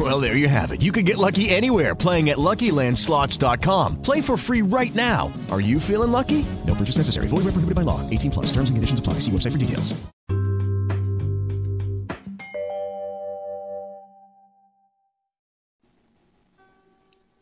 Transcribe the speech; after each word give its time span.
Well, 0.00 0.18
there 0.18 0.34
you 0.34 0.48
have 0.48 0.72
it. 0.72 0.80
You 0.80 0.92
can 0.92 1.04
get 1.04 1.18
lucky 1.18 1.50
anywhere 1.50 1.94
playing 1.94 2.30
at 2.30 2.38
LuckyLandSlots.com. 2.38 4.00
Play 4.00 4.22
for 4.22 4.38
free 4.38 4.62
right 4.62 4.94
now. 4.94 5.30
Are 5.50 5.60
you 5.60 5.78
feeling 5.78 6.10
lucky? 6.10 6.46
No 6.66 6.74
purchase 6.74 6.96
necessary. 6.96 7.28
Void 7.28 7.44
where 7.44 7.52
prohibited 7.52 7.74
by 7.74 7.82
law. 7.82 8.00
18 8.08 8.30
plus. 8.30 8.46
Terms 8.46 8.70
and 8.70 8.76
conditions 8.78 9.00
apply. 9.00 9.18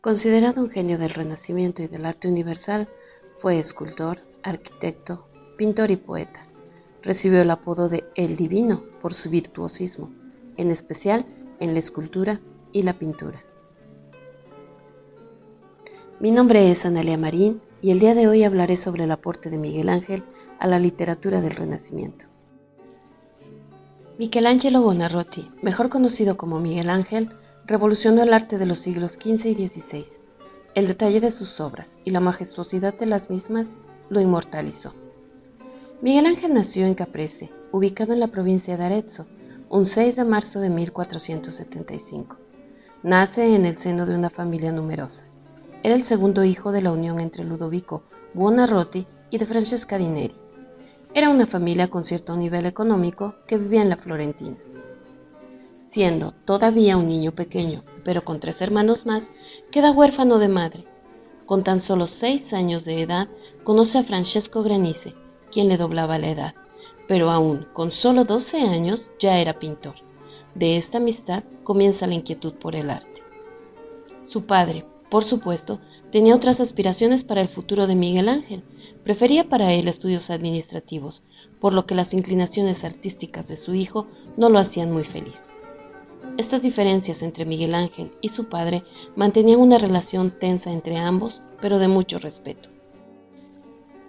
Considerado 0.01 0.61
un 0.61 0.69
genio 0.69 0.97
del 0.97 1.11
Renacimiento 1.11 1.81
y 1.83 1.87
del 1.87 2.05
arte 2.05 2.27
universal, 2.27 2.89
fue 3.39 3.59
escultor, 3.59 4.19
arquitecto, 4.43 5.29
pintor 5.57 5.91
y 5.91 5.97
poeta. 5.97 6.45
Recibió 7.03 7.41
el 7.41 7.51
apodo 7.51 7.87
de 7.87 8.03
El 8.15 8.35
Divino 8.35 8.83
por 9.01 9.13
su 9.13 9.29
virtuosismo, 9.29 10.11
en 10.57 10.71
especial 10.71 11.25
en 11.59 11.73
la 11.73 11.79
escultura 11.79 12.41
y 12.71 12.83
la 12.83 12.93
pintura. 12.93 13.43
Mi 16.19 16.31
nombre 16.31 16.71
es 16.71 16.85
Analia 16.85 17.17
Marín 17.17 17.61
y 17.81 17.91
el 17.91 17.99
día 17.99 18.13
de 18.13 18.27
hoy 18.27 18.43
hablaré 18.43 18.75
sobre 18.75 19.05
el 19.05 19.11
aporte 19.11 19.49
de 19.49 19.57
Miguel 19.57 19.89
Ángel 19.89 20.23
a 20.59 20.67
la 20.67 20.79
literatura 20.79 21.41
del 21.41 21.55
Renacimiento. 21.55 22.25
Michelangelo 24.17 24.81
Buonarroti, 24.81 25.49
mejor 25.61 25.87
conocido 25.87 26.35
como 26.35 26.59
Miguel 26.59 26.89
Ángel, 26.89 27.29
revolucionó 27.65 28.23
el 28.23 28.33
arte 28.33 28.57
de 28.57 28.65
los 28.65 28.79
siglos 28.79 29.13
XV 29.13 29.45
y 29.45 29.67
XVI. 29.67 30.05
El 30.75 30.87
detalle 30.87 31.21
de 31.21 31.31
sus 31.31 31.61
obras 31.61 31.87
y 32.03 32.11
la 32.11 32.19
majestuosidad 32.19 32.93
de 32.95 33.05
las 33.05 33.29
mismas 33.29 33.67
lo 34.09 34.19
inmortalizó. 34.19 34.93
Miguel 36.01 36.25
Ángel 36.25 36.53
nació 36.53 36.85
en 36.85 36.95
Caprese, 36.95 37.49
ubicado 37.71 38.11
en 38.11 38.19
la 38.19 38.27
provincia 38.27 38.75
de 38.75 38.83
Arezzo, 38.83 39.25
un 39.69 39.87
6 39.87 40.17
de 40.17 40.23
marzo 40.25 40.59
de 40.59 40.69
1475. 40.69 42.37
Nace 43.01 43.55
en 43.55 43.65
el 43.65 43.77
seno 43.77 44.05
de 44.05 44.13
una 44.13 44.29
familia 44.29 44.73
numerosa. 44.73 45.23
Era 45.83 45.95
el 45.95 46.03
segundo 46.03 46.43
hijo 46.43 46.73
de 46.73 46.81
la 46.81 46.91
unión 46.91 47.21
entre 47.21 47.45
Ludovico 47.45 48.03
Buonarroti 48.33 49.07
y 49.29 49.37
de 49.37 49.45
Francesca 49.45 49.97
di 49.97 50.05
Neri. 50.05 50.35
Era 51.13 51.29
una 51.29 51.45
familia 51.45 51.89
con 51.89 52.03
cierto 52.03 52.35
nivel 52.35 52.65
económico 52.65 53.35
que 53.47 53.57
vivía 53.57 53.83
en 53.83 53.89
la 53.89 53.95
Florentina. 53.95 54.57
Siendo 55.87 56.33
todavía 56.43 56.97
un 56.97 57.07
niño 57.07 57.31
pequeño, 57.31 57.83
pero 58.03 58.25
con 58.25 58.41
tres 58.41 58.61
hermanos 58.61 59.05
más, 59.05 59.23
queda 59.71 59.91
huérfano 59.91 60.37
de 60.37 60.49
madre. 60.49 60.83
Con 61.45 61.63
tan 61.63 61.79
solo 61.79 62.05
seis 62.05 62.51
años 62.51 62.83
de 62.83 63.01
edad, 63.01 63.29
conoce 63.63 63.97
a 63.97 64.03
Francesco 64.03 64.61
Granice, 64.61 65.13
quien 65.53 65.69
le 65.69 65.77
doblaba 65.77 66.17
la 66.17 66.31
edad, 66.31 66.53
pero 67.07 67.31
aún 67.31 67.65
con 67.71 67.91
solo 67.91 68.25
12 68.25 68.57
años 68.57 69.09
ya 69.21 69.39
era 69.39 69.57
pintor. 69.57 70.08
De 70.55 70.77
esta 70.77 70.97
amistad 70.97 71.43
comienza 71.63 72.07
la 72.07 72.15
inquietud 72.15 72.53
por 72.53 72.75
el 72.75 72.89
arte. 72.89 73.21
Su 74.25 74.45
padre, 74.45 74.85
por 75.09 75.23
supuesto, 75.23 75.79
tenía 76.11 76.35
otras 76.35 76.59
aspiraciones 76.59 77.23
para 77.23 77.41
el 77.41 77.49
futuro 77.49 77.87
de 77.87 77.95
Miguel 77.95 78.29
Ángel. 78.29 78.63
Prefería 79.03 79.49
para 79.49 79.73
él 79.73 79.87
estudios 79.87 80.29
administrativos, 80.29 81.23
por 81.59 81.73
lo 81.73 81.85
que 81.85 81.95
las 81.95 82.13
inclinaciones 82.13 82.83
artísticas 82.83 83.47
de 83.47 83.57
su 83.57 83.73
hijo 83.73 84.07
no 84.37 84.49
lo 84.49 84.59
hacían 84.59 84.91
muy 84.91 85.03
feliz. 85.03 85.35
Estas 86.37 86.61
diferencias 86.61 87.21
entre 87.21 87.45
Miguel 87.45 87.75
Ángel 87.75 88.11
y 88.21 88.29
su 88.29 88.49
padre 88.49 88.83
mantenían 89.15 89.59
una 89.59 89.77
relación 89.77 90.31
tensa 90.31 90.71
entre 90.71 90.97
ambos, 90.97 91.41
pero 91.59 91.79
de 91.79 91.87
mucho 91.87 92.19
respeto. 92.19 92.69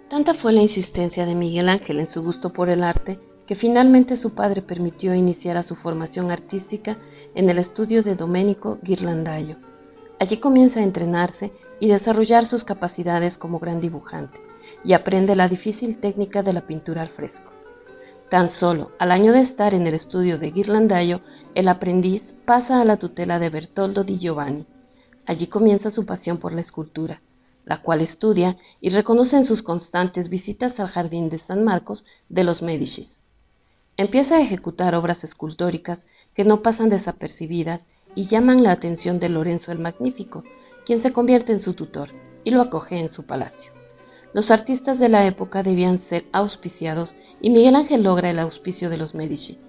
Tanta 0.09 0.33
fue 0.33 0.53
la 0.53 0.61
insistencia 0.61 1.25
de 1.25 1.35
Miguel 1.35 1.69
Ángel 1.69 1.99
en 1.99 2.07
su 2.07 2.21
gusto 2.21 2.51
por 2.51 2.69
el 2.69 2.83
arte 2.83 3.19
que 3.47 3.55
finalmente 3.55 4.17
su 4.17 4.33
padre 4.33 4.61
permitió 4.61 5.13
iniciar 5.13 5.63
su 5.63 5.75
formación 5.75 6.31
artística 6.31 6.97
en 7.35 7.49
el 7.49 7.57
estudio 7.57 8.03
de 8.03 8.15
Domenico 8.15 8.79
Ghirlandaio. 8.81 9.57
Allí 10.19 10.37
comienza 10.37 10.79
a 10.79 10.83
entrenarse 10.83 11.51
y 11.79 11.87
desarrollar 11.87 12.45
sus 12.45 12.63
capacidades 12.63 13.37
como 13.37 13.59
gran 13.59 13.81
dibujante, 13.81 14.39
y 14.83 14.93
aprende 14.93 15.35
la 15.35 15.47
difícil 15.47 15.97
técnica 15.97 16.43
de 16.43 16.53
la 16.53 16.61
pintura 16.61 17.01
al 17.01 17.09
fresco. 17.09 17.51
Tan 18.29 18.49
solo 18.49 18.91
al 18.99 19.11
año 19.11 19.33
de 19.33 19.41
estar 19.41 19.73
en 19.73 19.87
el 19.87 19.93
estudio 19.93 20.37
de 20.37 20.51
Ghirlandaio, 20.51 21.21
el 21.53 21.67
aprendiz 21.67 22.23
pasa 22.45 22.79
a 22.79 22.85
la 22.85 22.97
tutela 22.97 23.39
de 23.39 23.49
Bertoldo 23.49 24.03
di 24.03 24.17
Giovanni. 24.17 24.65
Allí 25.25 25.47
comienza 25.47 25.89
su 25.89 26.05
pasión 26.05 26.37
por 26.37 26.53
la 26.53 26.61
escultura, 26.61 27.21
la 27.65 27.81
cual 27.81 28.01
estudia 28.01 28.57
y 28.79 28.89
reconoce 28.89 29.35
en 29.37 29.43
sus 29.43 29.61
constantes 29.61 30.29
visitas 30.29 30.79
al 30.79 30.87
jardín 30.87 31.29
de 31.29 31.39
San 31.39 31.63
Marcos 31.63 32.05
de 32.29 32.43
los 32.43 32.61
Médicis. 32.61 33.21
Empieza 34.01 34.37
a 34.37 34.41
ejecutar 34.41 34.95
obras 34.95 35.23
escultóricas 35.23 35.99
que 36.33 36.43
no 36.43 36.63
pasan 36.63 36.89
desapercibidas 36.89 37.81
y 38.15 38.25
llaman 38.25 38.63
la 38.63 38.71
atención 38.71 39.19
de 39.19 39.29
Lorenzo 39.29 39.71
el 39.71 39.77
Magnífico, 39.77 40.43
quien 40.87 41.03
se 41.03 41.13
convierte 41.13 41.51
en 41.51 41.59
su 41.59 41.75
tutor 41.75 42.09
y 42.43 42.49
lo 42.49 42.63
acoge 42.63 42.97
en 42.97 43.09
su 43.09 43.27
palacio. 43.27 43.71
Los 44.33 44.49
artistas 44.49 44.97
de 44.97 45.07
la 45.07 45.27
época 45.27 45.61
debían 45.61 45.99
ser 46.09 46.25
auspiciados 46.31 47.15
y 47.41 47.51
Miguel 47.51 47.75
Ángel 47.75 48.01
logra 48.01 48.31
el 48.31 48.39
auspicio 48.39 48.89
de 48.89 48.97
los 48.97 49.13
Medici. 49.13 49.59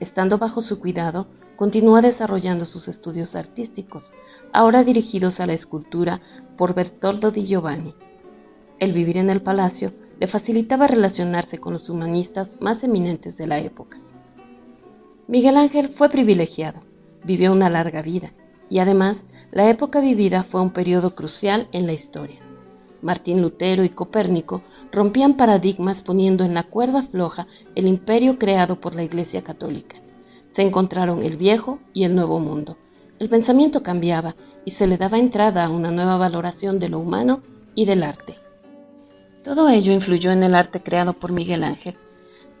Estando 0.00 0.36
bajo 0.36 0.60
su 0.60 0.78
cuidado, 0.78 1.26
continúa 1.56 2.02
desarrollando 2.02 2.66
sus 2.66 2.88
estudios 2.88 3.34
artísticos, 3.34 4.12
ahora 4.52 4.84
dirigidos 4.84 5.40
a 5.40 5.46
la 5.46 5.54
escultura 5.54 6.20
por 6.58 6.74
Bertoldo 6.74 7.30
di 7.30 7.46
Giovanni. 7.46 7.94
El 8.80 8.92
vivir 8.92 9.16
en 9.16 9.30
el 9.30 9.40
palacio 9.40 9.94
le 10.20 10.26
facilitaba 10.26 10.86
relacionarse 10.86 11.58
con 11.58 11.72
los 11.72 11.88
humanistas 11.88 12.48
más 12.60 12.82
eminentes 12.82 13.36
de 13.36 13.46
la 13.46 13.58
época. 13.60 13.98
Miguel 15.26 15.56
Ángel 15.56 15.90
fue 15.90 16.08
privilegiado, 16.08 16.80
vivió 17.24 17.52
una 17.52 17.68
larga 17.68 18.02
vida 18.02 18.32
y 18.70 18.78
además 18.78 19.24
la 19.52 19.70
época 19.70 20.00
vivida 20.00 20.42
fue 20.42 20.60
un 20.60 20.70
periodo 20.70 21.14
crucial 21.14 21.68
en 21.72 21.86
la 21.86 21.92
historia. 21.92 22.40
Martín 23.00 23.40
Lutero 23.40 23.84
y 23.84 23.90
Copérnico 23.90 24.62
rompían 24.90 25.34
paradigmas 25.34 26.02
poniendo 26.02 26.44
en 26.44 26.54
la 26.54 26.64
cuerda 26.64 27.02
floja 27.02 27.46
el 27.74 27.86
imperio 27.86 28.38
creado 28.38 28.80
por 28.80 28.94
la 28.94 29.04
Iglesia 29.04 29.42
Católica. 29.42 29.96
Se 30.54 30.62
encontraron 30.62 31.22
el 31.22 31.36
viejo 31.36 31.78
y 31.92 32.04
el 32.04 32.14
nuevo 32.14 32.40
mundo. 32.40 32.76
El 33.18 33.28
pensamiento 33.28 33.82
cambiaba 33.82 34.34
y 34.64 34.72
se 34.72 34.86
le 34.86 34.96
daba 34.96 35.18
entrada 35.18 35.64
a 35.64 35.70
una 35.70 35.90
nueva 35.90 36.16
valoración 36.16 36.78
de 36.78 36.88
lo 36.88 36.98
humano 36.98 37.42
y 37.74 37.84
del 37.84 38.02
arte. 38.02 38.36
Todo 39.48 39.70
ello 39.70 39.94
influyó 39.94 40.30
en 40.30 40.42
el 40.42 40.54
arte 40.54 40.82
creado 40.82 41.14
por 41.14 41.32
Miguel 41.32 41.64
Ángel. 41.64 41.94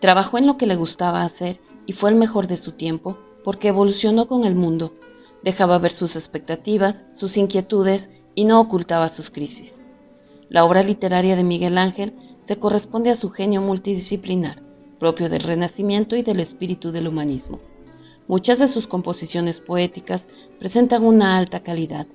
Trabajó 0.00 0.38
en 0.38 0.46
lo 0.46 0.56
que 0.56 0.66
le 0.66 0.74
gustaba 0.74 1.22
hacer 1.22 1.60
y 1.84 1.92
fue 1.92 2.08
el 2.08 2.16
mejor 2.16 2.46
de 2.46 2.56
su 2.56 2.72
tiempo 2.72 3.18
porque 3.44 3.68
evolucionó 3.68 4.26
con 4.26 4.46
el 4.46 4.54
mundo, 4.54 4.94
dejaba 5.44 5.76
ver 5.76 5.92
sus 5.92 6.16
expectativas, 6.16 6.96
sus 7.12 7.36
inquietudes 7.36 8.08
y 8.34 8.46
no 8.46 8.58
ocultaba 8.58 9.10
sus 9.10 9.28
crisis. 9.28 9.74
La 10.48 10.64
obra 10.64 10.82
literaria 10.82 11.36
de 11.36 11.44
Miguel 11.44 11.76
Ángel 11.76 12.14
se 12.46 12.56
corresponde 12.56 13.10
a 13.10 13.16
su 13.16 13.28
genio 13.28 13.60
multidisciplinar, 13.60 14.62
propio 14.98 15.28
del 15.28 15.42
Renacimiento 15.42 16.16
y 16.16 16.22
del 16.22 16.40
espíritu 16.40 16.90
del 16.90 17.08
humanismo. 17.08 17.60
Muchas 18.28 18.60
de 18.60 18.66
sus 18.66 18.86
composiciones 18.86 19.60
poéticas 19.60 20.24
presentan 20.58 21.04
una 21.04 21.36
alta 21.36 21.60
calidad, 21.60 22.06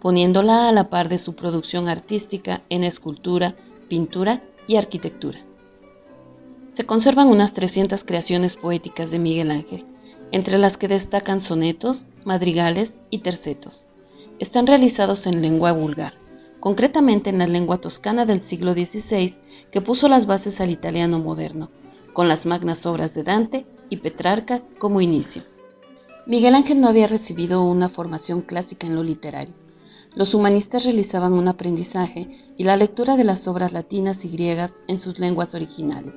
poniéndola 0.00 0.68
a 0.68 0.72
la 0.72 0.88
par 0.88 1.08
de 1.08 1.18
su 1.18 1.34
producción 1.34 1.88
artística 1.88 2.62
en 2.68 2.84
escultura, 2.84 3.56
pintura 3.90 4.44
y 4.68 4.76
arquitectura. 4.76 5.40
Se 6.74 6.86
conservan 6.86 7.26
unas 7.26 7.52
300 7.52 8.04
creaciones 8.04 8.54
poéticas 8.54 9.10
de 9.10 9.18
Miguel 9.18 9.50
Ángel, 9.50 9.84
entre 10.30 10.58
las 10.58 10.78
que 10.78 10.86
destacan 10.86 11.40
sonetos, 11.40 12.06
madrigales 12.24 12.94
y 13.10 13.18
tercetos. 13.18 13.84
Están 14.38 14.68
realizados 14.68 15.26
en 15.26 15.42
lengua 15.42 15.72
vulgar, 15.72 16.12
concretamente 16.60 17.30
en 17.30 17.38
la 17.38 17.48
lengua 17.48 17.78
toscana 17.78 18.24
del 18.26 18.42
siglo 18.42 18.74
XVI, 18.74 19.34
que 19.72 19.80
puso 19.80 20.08
las 20.08 20.26
bases 20.26 20.60
al 20.60 20.70
italiano 20.70 21.18
moderno, 21.18 21.68
con 22.12 22.28
las 22.28 22.46
magnas 22.46 22.86
obras 22.86 23.12
de 23.12 23.24
Dante 23.24 23.66
y 23.88 23.96
Petrarca 23.96 24.62
como 24.78 25.00
inicio. 25.00 25.42
Miguel 26.26 26.54
Ángel 26.54 26.80
no 26.80 26.86
había 26.86 27.08
recibido 27.08 27.64
una 27.64 27.88
formación 27.88 28.42
clásica 28.42 28.86
en 28.86 28.94
lo 28.94 29.02
literario. 29.02 29.59
Los 30.14 30.34
humanistas 30.34 30.84
realizaban 30.84 31.32
un 31.32 31.48
aprendizaje 31.48 32.28
y 32.56 32.64
la 32.64 32.76
lectura 32.76 33.16
de 33.16 33.24
las 33.24 33.46
obras 33.48 33.72
latinas 33.72 34.24
y 34.24 34.28
griegas 34.28 34.72
en 34.88 35.00
sus 35.00 35.18
lenguas 35.18 35.54
originales. 35.54 36.14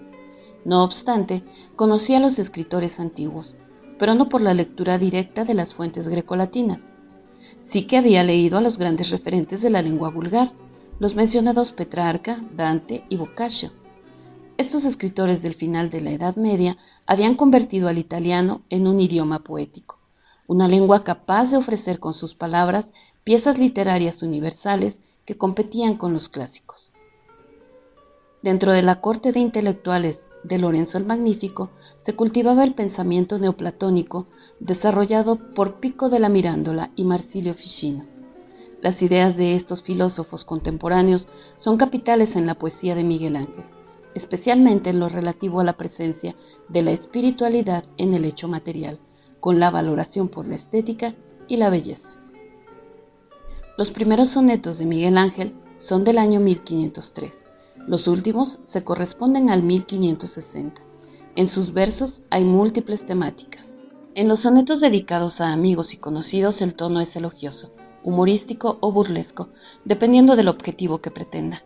No 0.66 0.84
obstante, 0.84 1.44
conocía 1.76 2.18
a 2.18 2.22
los 2.22 2.40
escritores 2.40 3.00
antiguos, 3.00 3.56
pero 4.00 4.16
no 4.16 4.30
por 4.30 4.42
la 4.42 4.54
lectura 4.54 4.98
directa 4.98 5.46
de 5.46 5.54
las 5.54 5.74
fuentes 5.74 6.08
grecolatinas, 6.08 6.80
Sí 7.66 7.88
que 7.88 7.98
había 7.98 8.24
leído 8.24 8.58
a 8.58 8.62
los 8.62 8.78
grandes 8.78 9.10
referentes 9.10 9.62
de 9.62 9.70
la 9.70 9.82
lengua 9.82 10.10
vulgar, 10.10 10.52
los 11.00 11.16
mencionados 11.16 11.72
Petrarca, 11.72 12.42
Dante 12.56 13.04
y 13.10 13.18
Boccaccio. 13.18 13.72
estos 14.58 14.86
escritores 14.86 15.42
del 15.42 15.56
final 15.56 15.90
de 15.90 16.02
la 16.02 16.12
Edad 16.12 16.36
Media 16.36 16.78
habían 17.08 17.36
convertido 17.36 17.88
al 17.88 17.98
italiano 17.98 18.62
en 18.70 18.88
un 18.88 19.00
idioma 19.00 19.40
poético, 19.40 19.98
una 20.46 20.68
lengua 20.68 21.04
capaz 21.04 21.52
de 21.52 21.58
ofrecer 21.58 22.00
con 22.00 22.14
sus 22.14 22.36
palabras 22.36 22.86
piezas 23.24 23.58
literarias 23.58 24.22
universales 24.22 25.00
que 25.26 25.38
competían 25.38 25.96
con 25.96 26.14
los 26.14 26.30
clásicos. 26.30 26.92
Dentro 28.42 28.74
de 28.74 28.82
la 28.82 29.00
corte 29.00 29.32
de 29.32 29.40
intelectuales 29.40 30.20
de 30.44 30.58
Lorenzo 30.58 30.98
el 30.98 31.06
Magnífico 31.06 31.70
se 32.06 32.14
cultivaba 32.14 32.66
el 32.66 32.74
pensamiento 32.74 33.40
neoplatónico 33.40 34.28
desarrollado 34.60 35.38
por 35.56 35.76
Pico 35.80 36.10
de 36.10 36.20
la 36.20 36.28
Mirándola 36.28 36.92
y 36.96 37.06
Marsilio 37.06 37.54
Ficino. 37.54 38.04
Las 38.82 39.02
ideas 39.02 39.38
de 39.38 39.56
estos 39.56 39.82
filósofos 39.82 40.44
contemporáneos 40.44 41.26
son 41.60 41.78
capitales 41.78 42.36
en 42.36 42.46
la 42.46 42.56
poesía 42.56 42.96
de 42.96 43.06
Miguel 43.06 43.38
Ángel, 43.38 43.64
especialmente 44.14 44.90
en 44.90 45.00
lo 45.00 45.08
relativo 45.08 45.62
a 45.62 45.64
la 45.64 45.78
presencia 45.78 46.36
de 46.68 46.82
la 46.82 46.92
espiritualidad 46.92 47.86
en 47.98 48.14
el 48.14 48.26
hecho 48.26 48.50
material, 48.50 49.00
con 49.40 49.62
la 49.62 49.70
valoración 49.70 50.28
por 50.28 50.46
la 50.46 50.56
estética 50.56 51.16
y 51.48 51.56
la 51.56 51.70
belleza. 51.70 52.13
Los 53.76 53.90
primeros 53.90 54.30
sonetos 54.30 54.78
de 54.78 54.86
Miguel 54.86 55.18
Ángel 55.18 55.56
son 55.80 56.04
del 56.04 56.20
año 56.20 56.40
1503. 56.40 57.34
Los 57.88 58.08
últimos 58.08 58.60
se 58.66 58.84
corresponden 58.84 59.50
al 59.50 59.64
1560. 59.64 60.80
En 61.36 61.48
sus 61.48 61.74
versos 61.74 62.22
hay 62.30 62.46
múltiples 62.46 63.04
temáticas. 63.04 63.66
En 64.14 64.28
los 64.28 64.42
sonetos 64.42 64.80
dedicados 64.80 65.42
a 65.42 65.52
amigos 65.52 65.92
y 65.92 65.98
conocidos 65.98 66.62
el 66.62 66.76
tono 66.76 67.02
es 67.02 67.16
elogioso, 67.16 67.72
humorístico 68.04 68.78
o 68.80 68.92
burlesco, 68.92 69.50
dependiendo 69.86 70.36
del 70.36 70.50
objetivo 70.50 71.00
que 71.00 71.10
pretenda. 71.10 71.64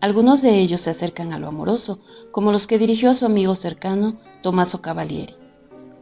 Algunos 0.00 0.42
de 0.42 0.60
ellos 0.60 0.82
se 0.82 0.90
acercan 0.90 1.32
a 1.32 1.40
lo 1.40 1.48
amoroso, 1.48 1.98
como 2.30 2.52
los 2.52 2.68
que 2.68 2.78
dirigió 2.78 3.10
a 3.10 3.14
su 3.14 3.26
amigo 3.26 3.56
cercano 3.56 4.20
Tommaso 4.44 4.80
Cavalieri. 4.80 5.34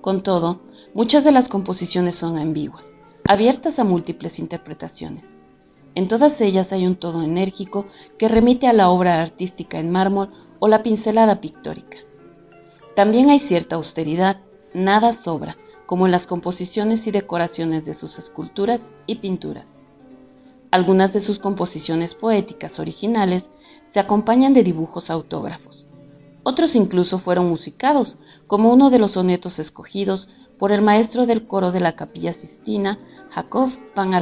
Con 0.03 0.23
todo, 0.23 0.61
muchas 0.93 1.25
de 1.25 1.33
las 1.33 1.49
composiciones 1.49 2.15
son 2.15 2.37
ambiguas, 2.37 2.85
abiertas 3.27 3.79
a 3.79 3.85
múltiples 3.85 4.39
interpretaciones. 4.39 5.36
En 5.97 6.09
todas 6.09 6.39
ellas 6.43 6.73
hay 6.75 6.87
un 6.87 6.97
tono 6.97 7.23
enérgico 7.23 7.87
que 8.19 8.29
remite 8.29 8.67
a 8.69 8.75
la 8.75 8.91
obra 8.91 9.23
artística 9.23 9.79
en 9.79 9.91
mármol 9.91 10.29
o 10.59 10.69
la 10.69 10.83
pincelada 10.83 11.41
pictórica. 11.41 11.97
También 12.95 13.31
hay 13.31 13.41
cierta 13.41 13.77
austeridad, 13.77 14.37
nada 14.75 15.15
sobra, 15.15 15.57
como 15.87 16.05
en 16.05 16.13
las 16.13 16.27
composiciones 16.27 17.07
y 17.07 17.13
decoraciones 17.13 17.87
de 17.87 17.95
sus 17.95 18.19
esculturas 18.19 18.83
y 19.07 19.17
pinturas. 19.17 19.65
Algunas 20.71 21.15
de 21.15 21.21
sus 21.21 21.39
composiciones 21.39 22.15
poéticas 22.15 22.79
originales 22.79 23.47
se 23.95 23.99
acompañan 23.99 24.53
de 24.53 24.65
dibujos 24.65 25.09
autógrafos. 25.09 25.87
Otros 26.43 26.77
incluso 26.77 27.21
fueron 27.21 27.49
musicados, 27.49 28.19
como 28.47 28.71
uno 28.71 28.91
de 28.91 28.99
los 28.99 29.13
sonetos 29.13 29.59
escogidos 29.59 30.29
por 30.59 30.73
el 30.73 30.83
maestro 30.83 31.25
del 31.25 31.47
coro 31.47 31.73
de 31.73 31.81
la 31.81 31.97
capilla 31.97 32.35
sistina, 32.35 32.99
Jacob 33.31 33.71
van. 33.95 34.13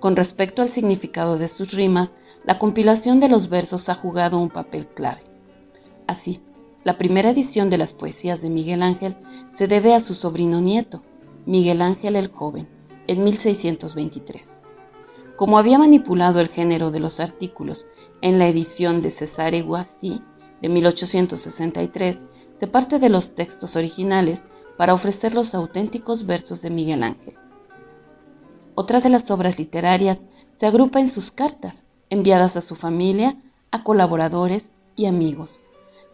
Con 0.00 0.14
respecto 0.14 0.62
al 0.62 0.70
significado 0.70 1.38
de 1.38 1.48
sus 1.48 1.72
rimas, 1.72 2.10
la 2.44 2.58
compilación 2.58 3.18
de 3.18 3.28
los 3.28 3.48
versos 3.48 3.88
ha 3.88 3.94
jugado 3.94 4.38
un 4.38 4.48
papel 4.48 4.86
clave. 4.86 5.22
Así, 6.06 6.40
la 6.84 6.96
primera 6.96 7.30
edición 7.30 7.68
de 7.68 7.78
las 7.78 7.92
poesías 7.92 8.40
de 8.40 8.48
Miguel 8.48 8.82
Ángel 8.82 9.16
se 9.54 9.66
debe 9.66 9.94
a 9.94 10.00
su 10.00 10.14
sobrino 10.14 10.60
nieto, 10.60 11.02
Miguel 11.46 11.82
Ángel 11.82 12.14
el 12.14 12.28
Joven, 12.28 12.68
en 13.08 13.24
1623. 13.24 14.48
Como 15.36 15.58
había 15.58 15.78
manipulado 15.78 16.40
el 16.40 16.48
género 16.48 16.90
de 16.90 17.00
los 17.00 17.18
artículos 17.18 17.84
en 18.22 18.38
la 18.38 18.48
edición 18.48 19.02
de 19.02 19.10
Cesare 19.10 19.62
Guasti 19.62 20.22
de 20.62 20.68
1863, 20.68 22.18
se 22.58 22.66
parte 22.66 22.98
de 22.98 23.08
los 23.08 23.34
textos 23.34 23.74
originales 23.76 24.40
para 24.76 24.94
ofrecer 24.94 25.34
los 25.34 25.54
auténticos 25.54 26.24
versos 26.24 26.62
de 26.62 26.70
Miguel 26.70 27.02
Ángel. 27.02 27.34
Otra 28.80 29.00
de 29.00 29.08
las 29.08 29.28
obras 29.32 29.58
literarias 29.58 30.18
se 30.60 30.66
agrupa 30.66 31.00
en 31.00 31.10
sus 31.10 31.32
cartas, 31.32 31.74
enviadas 32.10 32.56
a 32.56 32.60
su 32.60 32.76
familia, 32.76 33.34
a 33.72 33.82
colaboradores 33.82 34.62
y 34.94 35.06
amigos. 35.06 35.58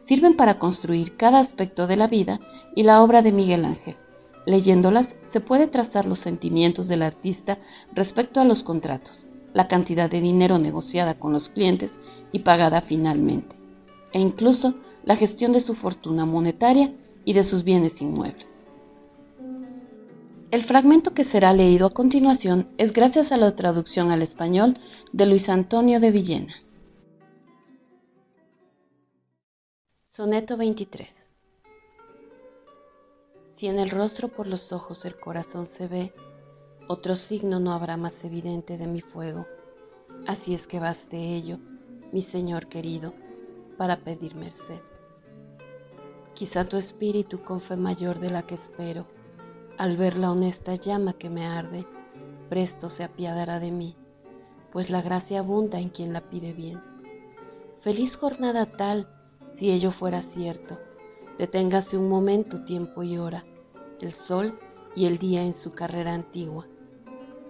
Sirven 0.06 0.34
para 0.34 0.58
construir 0.58 1.14
cada 1.18 1.40
aspecto 1.40 1.86
de 1.86 1.96
la 1.96 2.06
vida 2.06 2.40
y 2.74 2.84
la 2.84 3.02
obra 3.02 3.20
de 3.20 3.32
Miguel 3.32 3.66
Ángel. 3.66 3.96
Leyéndolas 4.46 5.14
se 5.30 5.40
puede 5.40 5.66
trazar 5.66 6.06
los 6.06 6.20
sentimientos 6.20 6.88
del 6.88 7.02
artista 7.02 7.58
respecto 7.92 8.40
a 8.40 8.44
los 8.44 8.62
contratos, 8.62 9.26
la 9.52 9.68
cantidad 9.68 10.08
de 10.08 10.22
dinero 10.22 10.58
negociada 10.58 11.18
con 11.18 11.34
los 11.34 11.50
clientes 11.50 11.90
y 12.32 12.38
pagada 12.38 12.80
finalmente, 12.80 13.54
e 14.14 14.20
incluso 14.20 14.72
la 15.04 15.16
gestión 15.16 15.52
de 15.52 15.60
su 15.60 15.74
fortuna 15.74 16.24
monetaria 16.24 16.94
y 17.26 17.34
de 17.34 17.44
sus 17.44 17.62
bienes 17.62 18.00
inmuebles. 18.00 18.53
El 20.54 20.62
fragmento 20.62 21.14
que 21.14 21.24
será 21.24 21.52
leído 21.52 21.84
a 21.84 21.92
continuación 21.92 22.68
es 22.78 22.92
gracias 22.92 23.32
a 23.32 23.36
la 23.36 23.56
traducción 23.56 24.12
al 24.12 24.22
español 24.22 24.78
de 25.12 25.26
Luis 25.26 25.48
Antonio 25.48 25.98
de 25.98 26.12
Villena. 26.12 26.54
Soneto 30.12 30.56
23 30.56 31.08
Si 33.56 33.66
en 33.66 33.80
el 33.80 33.90
rostro 33.90 34.28
por 34.28 34.46
los 34.46 34.72
ojos 34.72 35.04
el 35.04 35.16
corazón 35.16 35.68
se 35.76 35.88
ve, 35.88 36.12
otro 36.86 37.16
signo 37.16 37.58
no 37.58 37.72
habrá 37.72 37.96
más 37.96 38.14
evidente 38.22 38.78
de 38.78 38.86
mi 38.86 39.00
fuego. 39.00 39.46
Así 40.28 40.54
es 40.54 40.64
que 40.68 40.78
baste 40.78 41.16
ello, 41.16 41.58
mi 42.12 42.22
Señor 42.22 42.68
querido, 42.68 43.12
para 43.76 43.96
pedir 43.96 44.36
merced. 44.36 44.82
Quizá 46.34 46.64
tu 46.64 46.76
espíritu 46.76 47.40
con 47.40 47.60
fe 47.60 47.74
mayor 47.74 48.20
de 48.20 48.30
la 48.30 48.44
que 48.44 48.54
espero, 48.54 49.04
al 49.78 49.96
ver 49.96 50.16
la 50.16 50.30
honesta 50.30 50.76
llama 50.76 51.14
que 51.14 51.28
me 51.30 51.46
arde, 51.46 51.84
presto 52.48 52.90
se 52.90 53.04
apiadará 53.04 53.58
de 53.58 53.70
mí, 53.70 53.96
pues 54.72 54.90
la 54.90 55.02
gracia 55.02 55.40
abunda 55.40 55.80
en 55.80 55.88
quien 55.88 56.12
la 56.12 56.20
pide 56.20 56.52
bien. 56.52 56.80
Feliz 57.82 58.16
jornada 58.16 58.66
tal, 58.66 59.08
si 59.58 59.70
ello 59.70 59.92
fuera 59.92 60.22
cierto, 60.34 60.78
deténgase 61.38 61.96
un 61.96 62.08
momento, 62.08 62.64
tiempo 62.64 63.02
y 63.02 63.18
hora, 63.18 63.44
el 64.00 64.14
sol 64.14 64.58
y 64.94 65.06
el 65.06 65.18
día 65.18 65.42
en 65.42 65.54
su 65.56 65.72
carrera 65.72 66.14
antigua. 66.14 66.66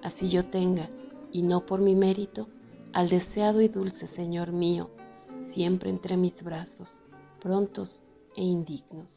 Así 0.03 0.29
yo 0.29 0.45
tenga, 0.47 0.89
y 1.33 1.43
no 1.43 1.67
por 1.67 1.81
mi 1.81 1.95
mérito, 1.95 2.49
al 2.93 3.09
deseado 3.09 3.61
y 3.61 3.69
dulce 3.69 4.07
Señor 4.09 4.53
mío, 4.53 4.91
siempre 5.53 5.91
entre 5.91 6.17
mis 6.17 6.43
brazos, 6.43 6.89
prontos 7.41 8.01
e 8.37 8.43
indignos. 8.43 9.14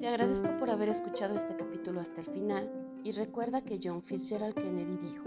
Te 0.00 0.08
agradezco 0.08 0.58
por 0.58 0.70
haber 0.70 0.88
escuchado 0.88 1.36
este 1.36 1.56
capítulo 1.56 2.00
hasta 2.00 2.20
el 2.20 2.26
final 2.26 2.70
y 3.04 3.12
recuerda 3.12 3.62
que 3.62 3.80
John 3.82 4.02
Fitzgerald 4.02 4.54
Kennedy 4.54 4.96
dijo, 4.96 5.24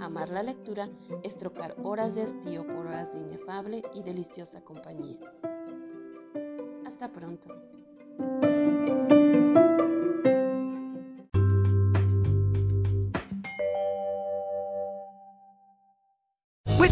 amar 0.00 0.28
la 0.30 0.42
lectura 0.42 0.88
es 1.22 1.36
trocar 1.36 1.76
horas 1.82 2.14
de 2.14 2.22
hastío 2.22 2.66
por 2.66 2.86
horas 2.86 3.12
de 3.12 3.20
inefable 3.20 3.82
y 3.94 4.02
deliciosa 4.02 4.60
compañía. 4.62 5.18
Hasta 6.86 7.12
pronto. 7.12 7.73